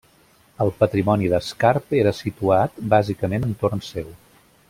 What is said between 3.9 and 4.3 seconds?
seu.